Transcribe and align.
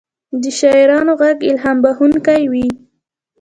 د 0.41 0.43
شاعرانو 0.59 1.13
ږغ 1.19 1.39
الهام 1.49 1.77
بښونکی 1.83 2.41
وي. 2.51 2.67